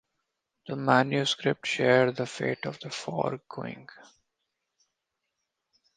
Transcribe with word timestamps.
This 0.65 0.75
manuscript 0.75 1.67
shared 1.67 2.15
the 2.15 2.25
fate 2.25 2.65
of 2.65 2.79
the 2.79 2.89
foregoing. 2.89 3.87